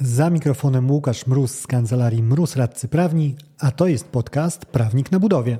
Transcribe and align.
Za 0.00 0.30
mikrofonem 0.30 0.90
Łukasz 0.90 1.26
Mróz 1.26 1.58
z 1.58 1.66
kancelarii 1.66 2.22
Mróz 2.22 2.56
Radcy 2.56 2.88
Prawni, 2.88 3.36
a 3.58 3.70
to 3.70 3.86
jest 3.86 4.08
podcast 4.08 4.66
Prawnik 4.66 5.12
na 5.12 5.20
Budowie. 5.20 5.58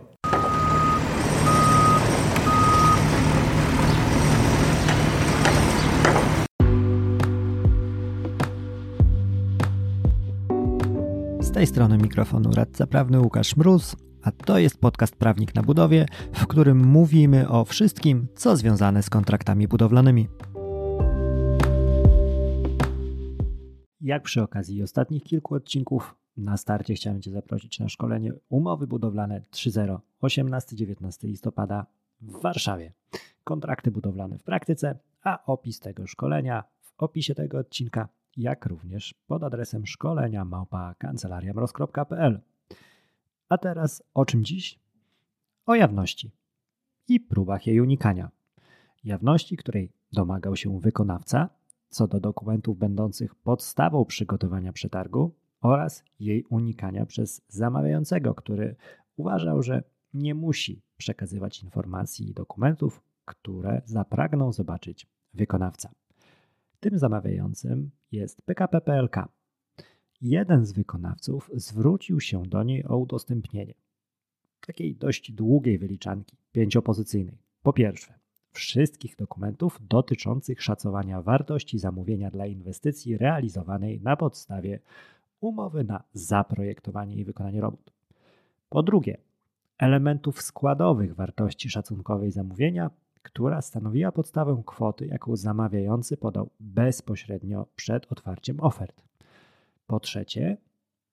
Z 11.41 11.53
tej 11.53 11.67
strony 11.67 11.99
mikrofonu 11.99 12.51
radca 12.51 12.87
prawny 12.87 13.21
Łukasz 13.21 13.57
Mróz, 13.57 13.97
a 14.23 14.31
to 14.31 14.59
jest 14.59 14.79
podcast 14.79 15.17
Prawnik 15.17 15.55
na 15.55 15.63
Budowie, 15.63 16.07
w 16.33 16.47
którym 16.47 16.87
mówimy 16.87 17.49
o 17.49 17.65
wszystkim, 17.65 18.27
co 18.37 18.57
związane 18.57 19.03
z 19.03 19.11
kontraktami 19.11 19.69
budowlanymi. 19.69 20.29
Jak 24.07 24.23
przy 24.23 24.43
okazji 24.43 24.83
ostatnich 24.83 25.25
kilku 25.25 25.55
odcinków, 25.55 26.15
na 26.37 26.57
starcie 26.57 26.95
chciałem 26.95 27.23
Cię 27.23 27.31
zaprosić 27.31 27.81
na 27.81 27.89
szkolenie 27.89 28.33
Umowy 28.49 28.87
Budowlane 28.87 29.41
3.0 29.41 29.99
18-19 30.23 31.27
listopada 31.27 31.87
w 32.21 32.41
Warszawie. 32.41 32.93
Kontrakty 33.45 33.91
budowlane 33.91 34.39
w 34.39 34.43
praktyce, 34.43 34.99
a 35.23 35.45
opis 35.45 35.81
tego 35.81 36.07
szkolenia 36.07 36.65
w 36.81 36.93
opisie 36.99 37.35
tego 37.35 37.59
odcinka, 37.59 38.09
jak 38.37 38.67
również 38.67 39.15
pod 39.27 39.43
adresem 39.43 39.87
szkolenia 39.87 40.45
małpa 40.45 40.95
kancelariamroz.pl. 40.95 42.41
A 43.49 43.59
teraz 43.59 44.03
o 44.15 44.25
czym 44.25 44.45
dziś? 44.45 44.79
O 45.67 45.75
jawności 45.75 46.31
i 47.09 47.21
próbach 47.21 47.67
jej 47.67 47.81
unikania. 47.81 48.31
Jawności, 49.05 49.57
której 49.57 49.93
domagał 50.13 50.57
się 50.57 50.81
wykonawca, 50.81 51.56
co 51.89 52.09
do 52.09 52.21
dokumentów 52.21 52.79
będących 52.79 53.35
podstawą 53.35 54.05
przygotowania 54.05 54.73
przetargu 54.73 55.35
oraz 55.61 56.05
jej 56.21 56.45
unikania 56.45 57.07
przez 57.07 57.43
zamawiającego, 57.49 58.35
który 58.35 58.77
uważał, 59.17 59.63
że 59.63 59.83
nie 60.15 60.35
musi 60.35 60.83
przekazywać 60.97 61.63
informacji 61.63 62.31
i 62.31 62.35
dokumentów, 62.35 63.03
które 63.25 63.83
zapragną 63.85 64.53
zobaczyć 64.53 65.07
wykonawca. 65.35 65.91
Tym 66.81 66.99
zamawiającym 66.99 67.91
jest 68.13 68.43
PKP 68.43 68.81
PLK. 68.81 69.29
Jeden 70.21 70.67
z 70.67 70.73
wykonawców 70.73 71.51
zwrócił 71.55 72.21
się 72.21 72.43
do 72.43 72.63
niej 72.63 72.85
o 72.87 72.97
udostępnienie 72.97 73.75
takiej 74.67 74.97
dość 74.97 75.33
długiej 75.33 75.79
wyliczanki, 75.79 76.37
pięciopozycyjnej. 76.53 77.39
Po 77.63 77.73
pierwsze, 77.73 78.15
wszystkich 78.57 79.17
dokumentów 79.17 79.79
dotyczących 79.89 80.63
szacowania 80.63 81.23
wartości 81.23 81.79
zamówienia 81.79 82.31
dla 82.31 82.47
inwestycji 82.47 83.17
realizowanej 83.17 84.01
na 84.01 84.17
podstawie 84.17 84.81
umowy 85.41 85.85
na 85.85 86.03
zaprojektowanie 86.13 87.17
i 87.17 87.25
wykonanie 87.25 87.61
robót. 87.61 87.93
Po 88.69 88.83
drugie, 88.83 89.19
elementów 89.79 90.43
składowych 90.43 91.15
wartości 91.15 91.71
szacunkowej 91.71 92.31
zamówienia, 92.31 92.91
która 93.23 93.63
stanowiła 93.63 94.13
podstawę 94.13 94.63
kwoty, 94.67 95.07
jaką 95.07 95.37
zamawiający 95.37 96.17
podał 96.17 96.51
bezpośrednio 96.61 97.67
przed 97.77 98.13
otwarciem 98.13 98.61
ofert. 98.61 99.03
Po 99.87 100.01
trzecie, 100.01 100.57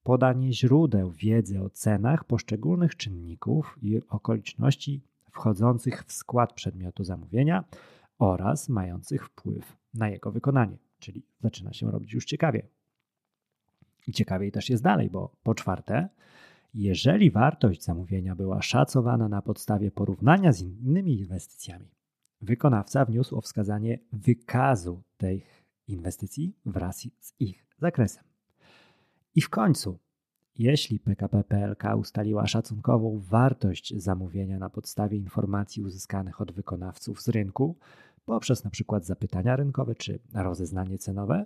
podanie 0.03 0.53
źródeł 0.53 1.11
wiedzy 1.11 1.61
o 1.61 1.69
cenach 1.69 2.23
poszczególnych 2.23 2.95
czynników 2.95 3.77
i 3.81 4.01
okoliczności 4.09 5.01
wchodzących 5.33 6.03
w 6.03 6.11
skład 6.11 6.53
przedmiotu 6.53 7.03
zamówienia 7.03 7.63
oraz 8.19 8.69
mających 8.69 9.25
wpływ 9.25 9.77
na 9.93 10.09
jego 10.09 10.31
wykonanie. 10.31 10.77
Czyli 10.99 11.25
zaczyna 11.41 11.73
się 11.73 11.91
robić 11.91 12.13
już 12.13 12.25
ciekawie. 12.25 12.67
I 14.07 14.11
ciekawiej 14.11 14.51
też 14.51 14.69
jest 14.69 14.83
dalej, 14.83 15.09
bo 15.09 15.35
po 15.43 15.55
czwarte, 15.55 16.09
jeżeli 16.73 17.31
wartość 17.31 17.83
zamówienia 17.83 18.35
była 18.35 18.61
szacowana 18.61 19.29
na 19.29 19.41
podstawie 19.41 19.91
porównania 19.91 20.53
z 20.53 20.61
innymi 20.61 21.19
inwestycjami, 21.19 21.91
wykonawca 22.41 23.05
wniósł 23.05 23.37
o 23.37 23.41
wskazanie 23.41 23.99
wykazu 24.13 25.03
tych 25.17 25.63
inwestycji 25.87 26.55
wraz 26.65 27.07
z 27.19 27.33
ich 27.39 27.65
zakresem. 27.77 28.23
I 29.35 29.41
w 29.41 29.49
końcu 29.49 29.99
jeśli 30.57 30.99
PKP 30.99 31.43
PLK 31.43 31.83
ustaliła 31.97 32.47
szacunkową 32.47 33.21
wartość 33.29 33.93
zamówienia 33.97 34.59
na 34.59 34.69
podstawie 34.69 35.17
informacji 35.17 35.83
uzyskanych 35.83 36.41
od 36.41 36.51
wykonawców 36.51 37.21
z 37.21 37.27
rynku, 37.27 37.77
poprzez 38.25 38.65
np. 38.65 38.99
zapytania 39.01 39.55
rynkowe 39.55 39.95
czy 39.95 40.19
rozeznanie 40.33 40.97
cenowe, 40.97 41.45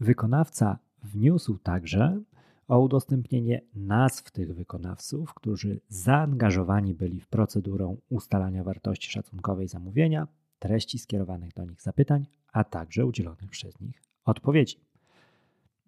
wykonawca 0.00 0.78
wniósł 1.02 1.58
także 1.58 2.22
o 2.68 2.78
udostępnienie 2.78 3.60
nazw 3.74 4.30
tych 4.30 4.54
wykonawców, 4.54 5.34
którzy 5.34 5.80
zaangażowani 5.88 6.94
byli 6.94 7.20
w 7.20 7.28
procedurę 7.28 7.96
ustalania 8.08 8.64
wartości 8.64 9.10
szacunkowej 9.10 9.68
zamówienia, 9.68 10.28
treści 10.58 10.98
skierowanych 10.98 11.54
do 11.54 11.64
nich 11.64 11.82
zapytań, 11.82 12.26
a 12.52 12.64
także 12.64 13.06
udzielonych 13.06 13.50
przez 13.50 13.80
nich 13.80 14.02
odpowiedzi. 14.24 14.87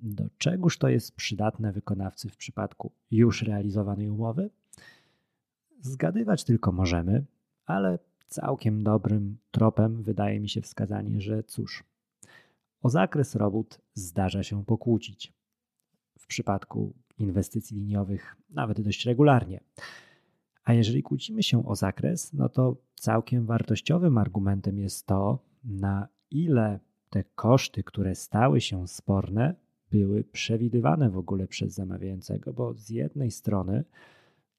Do 0.02 0.24
czegoż 0.38 0.78
to 0.78 0.88
jest 0.88 1.16
przydatne 1.16 1.72
wykonawcy 1.72 2.28
w 2.28 2.36
przypadku 2.36 2.92
już 3.10 3.42
realizowanej 3.42 4.08
umowy? 4.08 4.50
Zgadywać 5.80 6.44
tylko 6.44 6.72
możemy, 6.72 7.24
ale 7.66 7.98
całkiem 8.26 8.82
dobrym 8.82 9.38
tropem 9.50 10.02
wydaje 10.02 10.40
mi 10.40 10.48
się 10.48 10.60
wskazanie, 10.60 11.20
że 11.20 11.42
cóż, 11.42 11.84
o 12.82 12.90
zakres 12.90 13.34
robót 13.34 13.80
zdarza 13.94 14.42
się 14.42 14.64
pokłócić. 14.64 15.32
W 16.18 16.26
przypadku 16.26 16.94
inwestycji 17.18 17.76
liniowych 17.76 18.36
nawet 18.50 18.80
dość 18.80 19.06
regularnie. 19.06 19.60
A 20.64 20.72
jeżeli 20.72 21.02
kłócimy 21.02 21.42
się 21.42 21.66
o 21.66 21.76
zakres, 21.76 22.32
no 22.32 22.48
to 22.48 22.76
całkiem 22.94 23.46
wartościowym 23.46 24.18
argumentem 24.18 24.78
jest 24.78 25.06
to, 25.06 25.38
na 25.64 26.08
ile 26.30 26.80
te 27.10 27.24
koszty, 27.24 27.84
które 27.84 28.14
stały 28.14 28.60
się 28.60 28.88
sporne, 28.88 29.54
były 29.90 30.24
przewidywane 30.24 31.10
w 31.10 31.18
ogóle 31.18 31.46
przez 31.46 31.74
zamawiającego, 31.74 32.52
bo 32.52 32.74
z 32.74 32.90
jednej 32.90 33.30
strony 33.30 33.84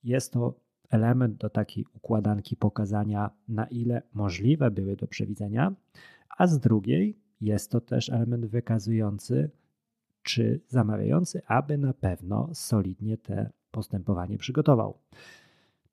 jest 0.04 0.34
to 0.34 0.60
element 0.90 1.38
do 1.38 1.50
takiej 1.50 1.86
układanki 1.94 2.56
pokazania, 2.56 3.32
na 3.48 3.66
ile 3.66 4.02
możliwe 4.14 4.72
były 4.72 4.96
do 4.96 5.08
przewidzenia, 5.08 5.76
a 6.38 6.48
z 6.48 6.60
drugiej 6.60 7.18
jest 7.42 7.72
to 7.72 7.82
też 7.82 8.10
element 8.10 8.46
wykazujący, 8.46 9.52
czy 10.24 10.62
zamawiający, 10.68 11.42
aby 11.48 11.78
na 11.78 11.94
pewno 11.94 12.50
solidnie 12.54 13.18
te 13.18 13.50
postępowanie 13.72 14.38
przygotował. 14.38 14.98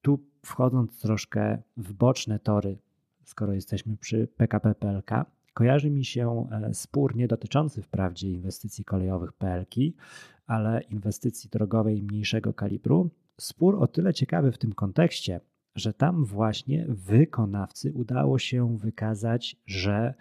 Tu 0.02 0.20
wchodząc 0.46 1.00
troszkę 1.00 1.62
w 1.76 1.92
boczne 1.92 2.38
tory, 2.38 2.78
skoro 3.24 3.52
jesteśmy 3.52 3.96
przy 3.96 4.28
PKP 4.36 4.74
PLK, 4.74 5.10
Kojarzy 5.58 5.90
mi 5.90 6.04
się 6.04 6.48
e, 6.50 6.74
spór 6.74 7.16
nie 7.16 7.28
dotyczący 7.28 7.82
wprawdzie 7.82 8.30
inwestycji 8.30 8.84
kolejowych 8.84 9.32
PLK, 9.32 9.74
ale 10.46 10.80
inwestycji 10.80 11.50
drogowej 11.50 12.02
mniejszego 12.02 12.54
kalibru. 12.54 13.10
Spór 13.40 13.82
o 13.82 13.86
tyle 13.86 14.14
ciekawy 14.14 14.52
w 14.52 14.58
tym 14.58 14.72
kontekście, 14.72 15.40
że 15.74 15.92
tam 15.92 16.24
właśnie 16.24 16.86
wykonawcy 16.88 17.92
udało 17.92 18.38
się 18.38 18.76
wykazać, 18.76 19.56
że 19.66 20.14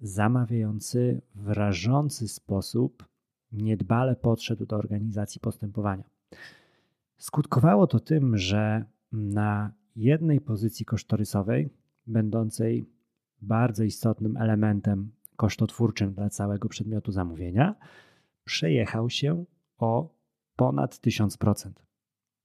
zamawiający 0.00 1.22
w 1.34 1.48
rażący 1.48 2.28
sposób 2.28 3.06
niedbale 3.52 4.16
podszedł 4.16 4.66
do 4.66 4.76
organizacji 4.76 5.40
postępowania. 5.40 6.04
Skutkowało 7.18 7.86
to 7.86 8.00
tym, 8.00 8.36
że 8.38 8.84
na 9.12 9.72
jednej 9.96 10.40
pozycji 10.40 10.86
kosztorysowej, 10.86 11.70
będącej 12.06 12.97
bardzo 13.42 13.84
istotnym 13.84 14.36
elementem 14.36 15.10
kosztotwórczym 15.36 16.12
dla 16.12 16.30
całego 16.30 16.68
przedmiotu 16.68 17.12
zamówienia, 17.12 17.74
przejechał 18.44 19.10
się 19.10 19.44
o 19.78 20.14
ponad 20.56 20.94
1000%. 20.94 21.70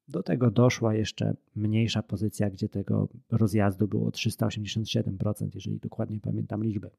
Do 0.08 0.24
tego 0.24 0.52
doszła 0.52 0.96
jeszcze 0.96 1.36
mniejsza 1.56 2.04
pozycja, 2.04 2.50
gdzie 2.50 2.70
tego 2.70 3.08
rozjazdu 3.32 3.88
było 3.88 4.10
387%, 4.10 5.50
jeżeli 5.56 5.80
dokładnie 5.80 6.20
pamiętam 6.20 6.64
liczbę. 6.64 6.90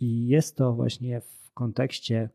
I 0.00 0.26
jest 0.26 0.56
to 0.56 0.72
właśnie 0.72 1.20
w 1.20 1.50
kontekście 1.54 2.30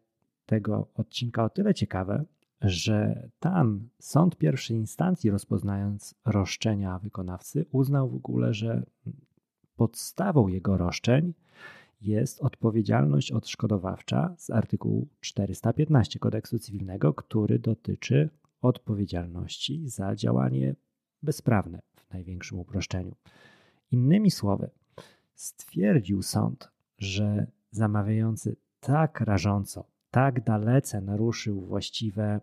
tego 0.46 0.88
odcinka 0.94 1.44
o 1.44 1.50
tyle 1.50 1.74
ciekawe, 1.74 2.26
że 2.62 3.30
tam 3.40 3.90
sąd 4.00 4.38
pierwszej 4.38 4.78
instancji, 4.78 5.30
rozpoznając 5.32 6.16
roszczenia 6.26 7.00
wykonawcy, 7.00 7.66
uznał 7.72 8.10
w 8.10 8.16
ogóle, 8.16 8.54
że 8.54 8.86
Podstawą 9.78 10.48
jego 10.48 10.78
roszczeń 10.78 11.34
jest 12.02 12.42
odpowiedzialność 12.42 13.32
odszkodowawcza 13.32 14.36
z 14.38 14.50
artykułu 14.50 15.08
415 15.20 16.20
kodeksu 16.20 16.60
cywilnego, 16.60 17.14
który 17.14 17.60
dotyczy 17.60 18.30
odpowiedzialności 18.62 19.90
za 19.90 20.16
działanie 20.16 20.76
bezprawne 21.24 21.82
w 21.96 22.14
największym 22.14 22.60
uproszczeniu. 22.60 23.16
Innymi 23.92 24.32
słowy, 24.32 24.70
stwierdził 25.36 26.22
sąd, 26.22 26.72
że 26.98 27.48
zamawiający 27.72 28.56
tak 28.80 29.22
rażąco 29.22 29.88
tak 30.12 30.44
dalece 30.44 31.02
naruszył 31.02 31.62
właściwe 31.62 32.42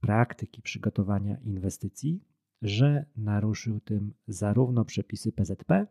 praktyki 0.00 0.62
przygotowania 0.62 1.36
inwestycji, 1.38 2.24
że 2.62 3.04
naruszył 3.16 3.80
tym 3.80 4.14
zarówno 4.26 4.84
przepisy 4.84 5.32
PZP, 5.32 5.86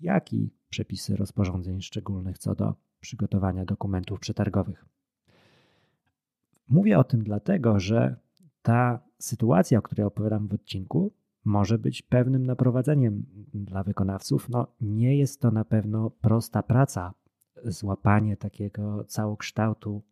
jak 0.00 0.32
i 0.32 0.50
przepisy 0.70 1.16
rozporządzeń 1.16 1.80
szczególnych 1.80 2.38
co 2.38 2.54
do 2.54 2.74
przygotowania 3.00 3.64
dokumentów 3.64 4.20
przetargowych. 4.20 4.84
Mówię 6.68 6.98
o 6.98 7.04
tym 7.04 7.22
dlatego, 7.22 7.80
że 7.80 8.16
ta 8.62 9.00
sytuacja, 9.18 9.78
o 9.78 9.82
której 9.82 10.06
opowiadam 10.06 10.48
w 10.48 10.54
odcinku, 10.54 11.12
może 11.44 11.78
być 11.78 12.02
pewnym 12.02 12.46
naprowadzeniem 12.46 13.26
dla 13.54 13.82
wykonawców. 13.82 14.48
No, 14.48 14.66
nie 14.80 15.18
jest 15.18 15.40
to 15.40 15.50
na 15.50 15.64
pewno 15.64 16.10
prosta 16.10 16.62
praca, 16.62 17.14
złapanie 17.64 18.36
takiego 18.36 19.04
całokształtu 19.04 20.02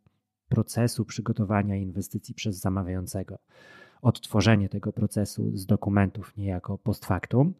procesu 0.48 1.04
przygotowania 1.04 1.76
inwestycji 1.76 2.34
przez 2.34 2.60
zamawiającego, 2.60 3.38
odtworzenie 4.02 4.68
tego 4.68 4.92
procesu 4.92 5.56
z 5.56 5.66
dokumentów 5.66 6.36
niejako 6.36 6.78
post 6.78 7.06
factum, 7.06 7.54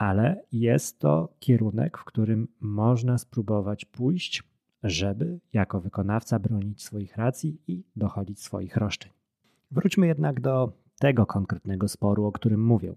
ale 0.00 0.42
jest 0.52 0.98
to 0.98 1.28
kierunek, 1.38 1.98
w 1.98 2.04
którym 2.04 2.48
można 2.60 3.18
spróbować 3.18 3.84
pójść, 3.84 4.42
żeby 4.82 5.40
jako 5.52 5.80
wykonawca 5.80 6.38
bronić 6.38 6.82
swoich 6.82 7.16
racji 7.16 7.58
i 7.66 7.84
dochodzić 7.96 8.42
swoich 8.42 8.76
roszczeń. 8.76 9.12
Wróćmy 9.70 10.06
jednak 10.06 10.40
do 10.40 10.72
tego 10.98 11.26
konkretnego 11.26 11.88
sporu, 11.88 12.24
o 12.24 12.32
którym 12.32 12.64
mówię. 12.64 12.94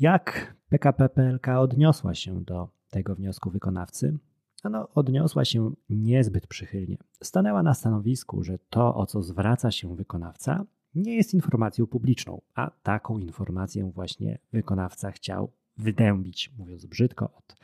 Jak 0.00 0.54
PKP 0.68 1.08
PLK 1.08 1.48
odniosła 1.48 2.14
się 2.14 2.44
do 2.44 2.68
tego 2.90 3.14
wniosku 3.14 3.50
wykonawcy? 3.50 4.18
No, 4.64 4.88
odniosła 4.94 5.44
się 5.44 5.72
niezbyt 5.90 6.46
przychylnie. 6.46 6.96
Stanęła 7.22 7.62
na 7.62 7.74
stanowisku, 7.74 8.42
że 8.42 8.58
to, 8.70 8.94
o 8.94 9.06
co 9.06 9.22
zwraca 9.22 9.70
się 9.70 9.96
wykonawca, 9.96 10.64
nie 10.94 11.16
jest 11.16 11.34
informacją 11.34 11.86
publiczną, 11.86 12.40
a 12.54 12.70
taką 12.82 13.18
informację 13.18 13.90
właśnie 13.90 14.38
wykonawca 14.52 15.10
chciał 15.10 15.52
wydębić, 15.76 16.52
mówiąc 16.58 16.86
brzydko, 16.86 17.32
od 17.34 17.56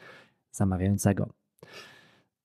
zamawiającego. 0.50 1.32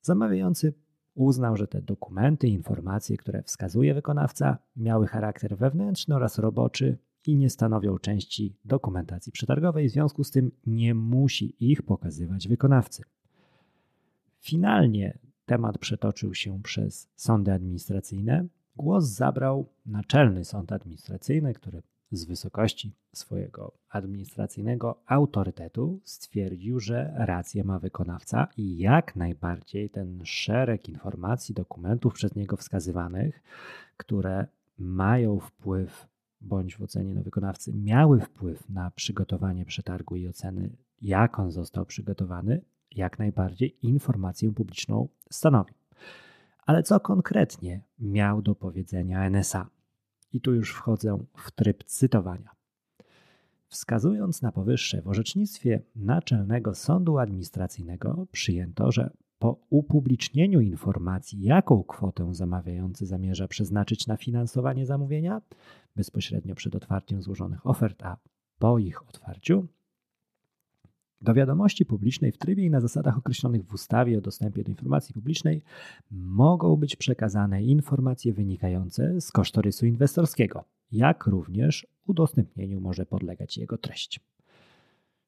Zamawiający 0.01 0.73
uznał, 1.15 1.57
że 1.57 1.67
te 1.67 1.81
dokumenty, 1.81 2.47
informacje, 2.47 3.17
które 3.17 3.43
wskazuje 3.43 3.93
wykonawca, 3.93 4.57
miały 4.75 5.07
charakter 5.07 5.57
wewnętrzny 5.57 6.15
oraz 6.15 6.37
roboczy 6.37 6.97
i 7.27 7.35
nie 7.35 7.49
stanowią 7.49 7.97
części 7.97 8.57
dokumentacji 8.65 9.31
przetargowej, 9.31 9.89
w 9.89 9.91
związku 9.91 10.23
z 10.23 10.31
tym 10.31 10.51
nie 10.65 10.95
musi 10.95 11.71
ich 11.71 11.81
pokazywać 11.81 12.47
wykonawcy. 12.47 13.03
Finalnie 14.39 15.17
temat 15.45 15.77
przetoczył 15.77 16.33
się 16.33 16.63
przez 16.63 17.09
sądy 17.15 17.53
administracyjne. 17.53 18.47
Głos 18.75 19.05
zabrał 19.05 19.69
Naczelny 19.85 20.45
Sąd 20.45 20.71
Administracyjny, 20.71 21.53
który 21.53 21.81
z 22.11 22.25
wysokości 22.25 22.95
swojego 23.13 23.71
administracyjnego 23.89 25.01
autorytetu 25.05 25.99
stwierdził, 26.03 26.79
że 26.79 27.13
rację 27.17 27.63
ma 27.63 27.79
wykonawca 27.79 28.47
i 28.57 28.77
jak 28.77 29.15
najbardziej 29.15 29.89
ten 29.89 30.21
szereg 30.25 30.89
informacji, 30.89 31.55
dokumentów 31.55 32.13
przez 32.13 32.35
niego 32.35 32.57
wskazywanych, 32.57 33.43
które 33.97 34.47
mają 34.77 35.39
wpływ 35.39 36.07
bądź 36.41 36.77
w 36.77 36.81
ocenie 36.81 37.21
wykonawcy 37.21 37.73
miały 37.73 38.21
wpływ 38.21 38.69
na 38.69 38.91
przygotowanie 38.91 39.65
przetargu 39.65 40.15
i 40.15 40.27
oceny, 40.27 40.69
jak 41.01 41.39
on 41.39 41.51
został 41.51 41.85
przygotowany, 41.85 42.61
jak 42.91 43.19
najbardziej 43.19 43.77
informację 43.81 44.53
publiczną 44.53 45.07
stanowi. 45.31 45.73
Ale 46.65 46.83
co 46.83 46.99
konkretnie 46.99 47.81
miał 47.99 48.41
do 48.41 48.55
powiedzenia 48.55 49.29
NSA? 49.29 49.74
I 50.35 50.41
tu 50.41 50.53
już 50.53 50.73
wchodzę 50.73 51.25
w 51.37 51.51
tryb 51.51 51.83
cytowania. 51.83 52.49
Wskazując 53.67 54.41
na 54.41 54.51
powyższe, 54.51 55.01
w 55.01 55.07
orzecznictwie 55.07 55.81
Naczelnego 55.95 56.75
Sądu 56.75 57.17
Administracyjnego 57.17 58.27
przyjęto, 58.31 58.91
że 58.91 59.09
po 59.39 59.59
upublicznieniu 59.69 60.61
informacji, 60.61 61.41
jaką 61.41 61.83
kwotę 61.83 62.33
zamawiający 62.33 63.05
zamierza 63.05 63.47
przeznaczyć 63.47 64.07
na 64.07 64.17
finansowanie 64.17 64.85
zamówienia, 64.85 65.41
bezpośrednio 65.95 66.55
przed 66.55 66.75
otwarciem 66.75 67.21
złożonych 67.21 67.67
ofert, 67.67 68.03
a 68.03 68.17
po 68.59 68.79
ich 68.79 69.09
otwarciu, 69.09 69.67
do 71.21 71.33
wiadomości 71.33 71.85
publicznej 71.85 72.31
w 72.31 72.37
trybie 72.37 72.65
i 72.65 72.69
na 72.69 72.81
zasadach 72.81 73.17
określonych 73.17 73.65
w 73.65 73.73
ustawie 73.73 74.17
o 74.17 74.21
dostępie 74.21 74.63
do 74.63 74.69
informacji 74.69 75.13
publicznej 75.13 75.61
mogą 76.11 76.75
być 76.75 76.95
przekazane 76.95 77.63
informacje 77.63 78.33
wynikające 78.33 79.21
z 79.21 79.31
kosztorysu 79.31 79.85
inwestorskiego, 79.85 80.63
jak 80.91 81.27
również 81.27 81.87
udostępnieniu 82.07 82.81
może 82.81 83.05
podlegać 83.05 83.57
jego 83.57 83.77
treść. 83.77 84.19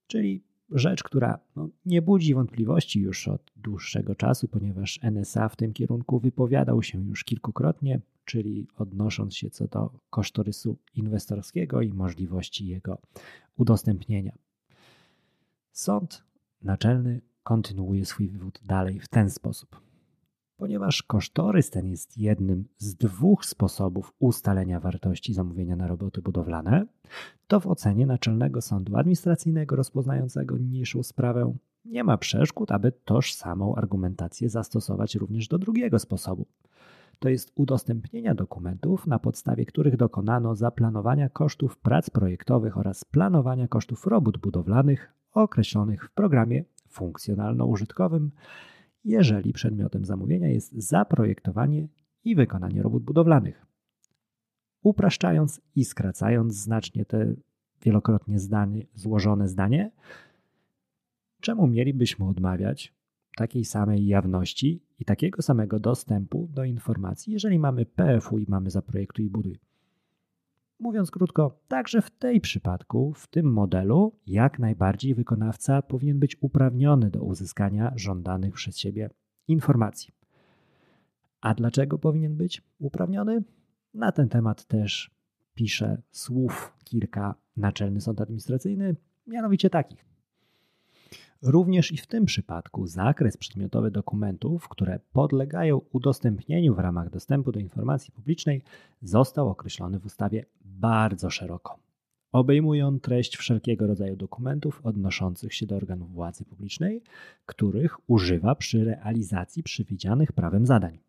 Czyli 0.08 0.44
rzecz, 0.72 1.04
która 1.04 1.40
no, 1.56 1.70
nie 1.86 2.02
budzi 2.02 2.34
wątpliwości 2.34 3.00
już 3.00 3.28
od 3.28 3.52
dłuższego 3.56 4.16
czasu, 4.16 4.48
ponieważ 4.48 5.00
NSA 5.04 5.50
w 5.50 5.56
tym 5.56 5.74
kierunku 5.74 6.20
wypowiadał 6.20 6.84
się 6.84 7.06
już 7.06 7.24
kilkukrotnie, 7.24 8.02
czyli 8.26 8.68
odnosząc 8.78 9.36
się 9.36 9.50
co 9.50 9.68
do 9.68 9.90
kosztorysu 10.10 10.78
inwestorskiego 10.96 11.82
i 11.82 11.94
możliwości 11.94 12.68
jego 12.68 12.98
udostępnienia. 13.58 14.32
Sąd 15.78 16.24
naczelny 16.62 17.22
kontynuuje 17.44 18.06
swój 18.06 18.30
wywód 18.30 18.60
dalej 18.66 19.00
w 19.00 19.08
ten 19.08 19.30
sposób. 19.30 19.82
Ponieważ 20.56 21.04
kosztorys 21.04 21.70
ten 21.70 21.88
jest 21.88 22.18
jednym 22.18 22.66
z 22.78 22.96
dwóch 22.96 23.46
sposobów 23.46 24.14
ustalenia 24.20 24.80
wartości 24.80 25.34
zamówienia 25.34 25.76
na 25.76 25.88
roboty 25.88 26.22
budowlane, 26.22 26.86
to 27.48 27.60
w 27.60 27.68
ocenie 27.68 28.06
Naczelnego 28.06 28.62
Sądu 28.62 28.96
Administracyjnego 28.96 29.76
rozpoznającego 29.76 30.58
niniejszą 30.58 31.04
sprawę 31.04 31.54
nie 31.86 32.04
ma 32.04 32.18
przeszkód, 32.18 32.72
aby 32.72 32.92
tożsamą 32.92 33.76
argumentację 33.76 34.50
zastosować 34.50 35.16
również 35.16 35.48
do 35.48 35.58
drugiego 35.58 36.00
sposobu. 36.00 36.46
To 37.20 37.30
jest 37.30 37.52
udostępnienia 37.56 38.36
dokumentów, 38.36 39.08
na 39.08 39.20
podstawie 39.20 39.66
których 39.66 39.98
dokonano 39.98 40.56
zaplanowania 40.56 41.30
kosztów 41.30 41.78
prac 41.78 42.10
projektowych 42.10 42.78
oraz 42.78 43.06
planowania 43.06 43.68
kosztów 43.68 44.08
robót 44.08 44.38
budowlanych 44.38 45.18
określonych 45.44 46.06
w 46.06 46.12
programie 46.12 46.64
funkcjonalno-użytkowym, 46.90 48.32
jeżeli 49.04 49.54
przedmiotem 49.54 50.06
zamówienia 50.06 50.48
jest 50.48 50.74
zaprojektowanie 50.74 51.88
i 52.24 52.36
wykonanie 52.36 52.82
robót 52.82 53.04
budowlanych. 53.04 53.66
Upraszczając 54.84 55.62
i 55.76 55.86
skracając 55.86 56.56
znacznie 56.56 57.06
te 57.06 57.36
wielokrotnie 57.84 58.40
zdanie, 58.40 58.86
złożone 58.94 59.48
zdanie, 59.48 59.92
czemu 61.42 61.68
mielibyśmy 61.68 62.28
odmawiać 62.28 62.94
takiej 63.36 63.66
samej 63.66 64.06
jawności 64.06 64.84
i 65.00 65.06
takiego 65.06 65.42
samego 65.42 65.80
dostępu 65.80 66.50
do 66.54 66.64
informacji, 66.64 67.34
jeżeli 67.34 67.60
mamy 67.60 67.86
PFU 67.86 68.38
i 68.38 68.46
mamy 68.48 68.70
zaprojektuj 68.70 69.26
i 69.26 69.30
buduj? 69.30 69.60
Mówiąc 70.80 71.12
krótko, 71.12 71.60
także 71.68 72.02
w 72.02 72.12
tej 72.12 72.42
przypadku, 72.42 73.14
w 73.14 73.28
tym 73.28 73.54
modelu, 73.54 74.20
jak 74.28 74.60
najbardziej 74.60 75.16
wykonawca 75.16 75.82
powinien 75.82 76.20
być 76.20 76.38
uprawniony 76.42 77.10
do 77.10 77.24
uzyskania 77.24 77.94
żądanych 77.96 78.54
przez 78.54 78.78
siebie 78.78 79.10
informacji. 79.48 80.14
A 81.42 81.54
dlaczego 81.54 82.00
powinien 82.00 82.36
być 82.36 82.62
uprawniony? 82.80 83.44
Na 83.94 84.12
ten 84.12 84.30
temat 84.30 84.66
też 84.66 85.12
pisze 85.54 86.02
słów 86.12 86.74
kilka 86.84 87.36
Naczelny 87.58 88.02
Sąd 88.02 88.22
Administracyjny, 88.22 88.96
mianowicie 89.28 89.70
takich. 89.70 90.06
Również 91.42 91.92
i 91.92 91.98
w 91.98 92.08
tym 92.08 92.26
przypadku 92.26 92.88
zakres 92.88 93.38
przedmiotowy 93.38 93.92
dokumentów, 93.92 94.70
które 94.70 95.00
podlegają 95.14 95.82
udostępnieniu 95.92 96.76
w 96.76 96.80
ramach 96.80 97.10
dostępu 97.10 97.52
do 97.52 97.60
informacji 97.60 98.12
publicznej, 98.12 98.64
został 99.02 99.50
określony 99.50 100.00
w 100.00 100.06
ustawie 100.06 100.46
bardzo 100.80 101.30
szeroko. 101.30 101.80
Obejmuje 102.32 102.88
on 102.88 103.00
treść 103.00 103.38
wszelkiego 103.38 103.88
rodzaju 103.88 104.16
dokumentów 104.16 104.82
odnoszących 104.84 105.54
się 105.54 105.66
do 105.66 105.76
organów 105.76 106.12
władzy 106.14 106.46
publicznej, 106.46 107.04
których 107.46 108.10
używa 108.10 108.56
przy 108.56 108.84
realizacji 108.84 109.64
przewidzianych 109.64 110.32
prawem 110.32 110.66
zadań. 110.66 111.00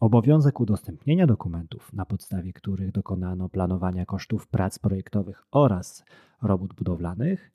Obowiązek 0.00 0.60
udostępnienia 0.60 1.26
dokumentów, 1.26 1.92
na 1.92 2.06
podstawie 2.06 2.52
których 2.52 2.92
dokonano 2.92 3.48
planowania 3.48 4.06
kosztów 4.06 4.48
prac 4.48 4.78
projektowych 4.78 5.46
oraz 5.50 6.04
robót 6.42 6.74
budowlanych, 6.74 7.50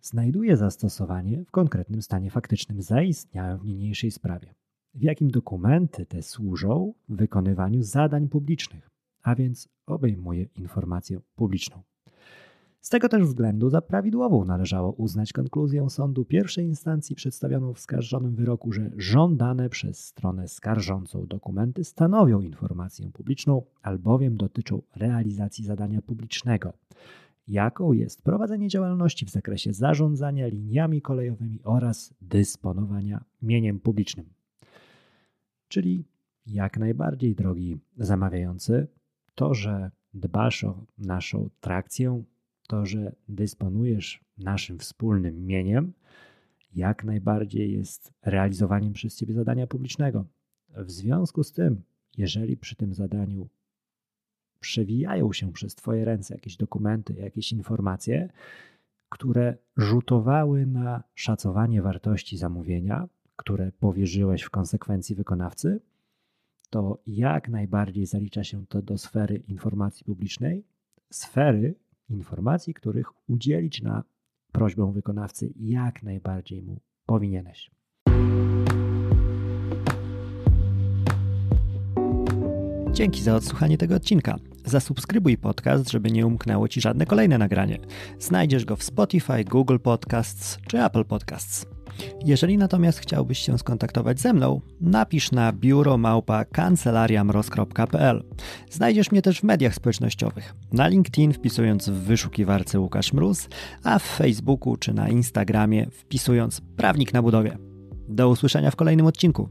znajduje 0.00 0.56
zastosowanie 0.56 1.44
w 1.44 1.50
konkretnym 1.50 2.02
stanie 2.02 2.30
faktycznym 2.30 2.82
zaistniałym 2.82 3.58
w 3.58 3.64
niniejszej 3.64 4.10
sprawie, 4.10 4.54
w 4.94 5.02
jakim 5.02 5.30
dokumenty 5.30 6.06
te 6.06 6.22
służą 6.22 6.94
wykonywaniu 7.08 7.82
zadań 7.82 8.28
publicznych, 8.28 8.93
a 9.24 9.34
więc 9.34 9.68
obejmuje 9.86 10.42
informację 10.42 11.20
publiczną. 11.36 11.82
Z 12.80 12.88
tego 12.88 13.08
też 13.08 13.22
względu 13.22 13.70
za 13.70 13.82
prawidłową 13.82 14.44
należało 14.44 14.92
uznać 14.92 15.32
konkluzję 15.32 15.90
sądu 15.90 16.24
pierwszej 16.24 16.66
instancji 16.66 17.16
przedstawioną 17.16 17.74
w 17.74 17.80
skarżonym 17.80 18.34
wyroku, 18.34 18.72
że 18.72 18.90
żądane 18.96 19.68
przez 19.68 20.04
stronę 20.04 20.48
skarżącą 20.48 21.26
dokumenty 21.26 21.84
stanowią 21.84 22.40
informację 22.40 23.10
publiczną, 23.10 23.62
albowiem 23.82 24.36
dotyczą 24.36 24.82
realizacji 24.96 25.64
zadania 25.64 26.02
publicznego, 26.02 26.72
jaką 27.48 27.92
jest 27.92 28.22
prowadzenie 28.22 28.68
działalności 28.68 29.26
w 29.26 29.30
zakresie 29.30 29.72
zarządzania 29.72 30.46
liniami 30.46 31.02
kolejowymi 31.02 31.60
oraz 31.62 32.14
dysponowania 32.20 33.24
mieniem 33.42 33.80
publicznym. 33.80 34.26
Czyli 35.68 36.04
jak 36.46 36.78
najbardziej, 36.78 37.34
drogi 37.34 37.76
zamawiający, 37.96 38.86
to, 39.34 39.54
że 39.54 39.90
dbasz 40.14 40.64
o 40.64 40.86
naszą 40.98 41.50
trakcję, 41.60 42.22
to, 42.68 42.86
że 42.86 43.12
dysponujesz 43.28 44.24
naszym 44.38 44.78
wspólnym 44.78 45.46
mieniem, 45.46 45.92
jak 46.74 47.04
najbardziej 47.04 47.72
jest 47.72 48.12
realizowaniem 48.22 48.92
przez 48.92 49.16
Ciebie 49.16 49.34
zadania 49.34 49.66
publicznego. 49.66 50.24
W 50.68 50.90
związku 50.90 51.42
z 51.42 51.52
tym, 51.52 51.82
jeżeli 52.16 52.56
przy 52.56 52.76
tym 52.76 52.94
zadaniu 52.94 53.48
przewijają 54.60 55.32
się 55.32 55.52
przez 55.52 55.74
Twoje 55.74 56.04
ręce 56.04 56.34
jakieś 56.34 56.56
dokumenty, 56.56 57.14
jakieś 57.14 57.52
informacje, 57.52 58.28
które 59.08 59.56
rzutowały 59.76 60.66
na 60.66 61.02
szacowanie 61.14 61.82
wartości 61.82 62.36
zamówienia, 62.36 63.08
które 63.36 63.72
powierzyłeś 63.72 64.42
w 64.42 64.50
konsekwencji 64.50 65.14
wykonawcy, 65.14 65.80
to 66.74 66.98
jak 67.06 67.48
najbardziej 67.48 68.06
zalicza 68.06 68.44
się 68.44 68.66
to 68.66 68.82
do 68.82 68.98
sfery 68.98 69.36
informacji 69.36 70.04
publicznej, 70.04 70.64
sfery 71.10 71.74
informacji, 72.08 72.74
których 72.74 73.06
udzielić 73.28 73.82
na 73.82 74.04
prośbę 74.52 74.92
wykonawcy 74.92 75.52
jak 75.56 76.02
najbardziej 76.02 76.62
mu 76.62 76.80
powinieneś. 77.06 77.70
Dzięki 82.92 83.22
za 83.22 83.34
odsłuchanie 83.34 83.78
tego 83.78 83.94
odcinka. 83.94 84.36
Zasubskrybuj 84.64 85.38
podcast, 85.38 85.90
żeby 85.90 86.10
nie 86.10 86.26
umknęło 86.26 86.68
Ci 86.68 86.80
żadne 86.80 87.06
kolejne 87.06 87.38
nagranie. 87.38 87.78
Znajdziesz 88.18 88.64
go 88.64 88.76
w 88.76 88.82
Spotify, 88.82 89.44
Google 89.44 89.78
Podcasts 89.78 90.58
czy 90.68 90.84
Apple 90.84 91.04
Podcasts. 91.04 91.73
Jeżeli 92.24 92.58
natomiast 92.58 92.98
chciałbyś 92.98 93.38
się 93.38 93.58
skontaktować 93.58 94.20
ze 94.20 94.32
mną, 94.32 94.60
napisz 94.80 95.32
na 95.32 95.52
biuromałpa 95.52 96.44
kancelariamroz.pl. 96.44 98.24
Znajdziesz 98.70 99.12
mnie 99.12 99.22
też 99.22 99.40
w 99.40 99.42
mediach 99.42 99.74
społecznościowych. 99.74 100.54
Na 100.72 100.88
LinkedIn 100.88 101.32
wpisując 101.32 101.88
w 101.88 101.92
wyszukiwarce 101.92 102.80
Łukasz 102.80 103.12
Mróz, 103.12 103.48
a 103.84 103.98
w 103.98 104.02
Facebooku 104.02 104.76
czy 104.76 104.94
na 104.94 105.08
Instagramie 105.08 105.86
wpisując 105.90 106.60
Prawnik 106.76 107.12
na 107.12 107.22
budowie. 107.22 107.58
Do 108.08 108.28
usłyszenia 108.28 108.70
w 108.70 108.76
kolejnym 108.76 109.06
odcinku. 109.06 109.48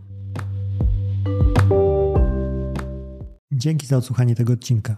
Dzięki 3.52 3.88
za 3.88 3.98
odsłuchanie 3.98 4.36
tego 4.36 4.54
odcinka. 4.54 4.98